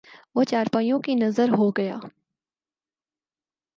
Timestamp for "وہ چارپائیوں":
0.35-0.99